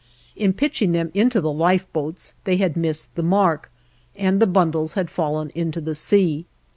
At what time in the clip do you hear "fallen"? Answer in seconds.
5.11-5.51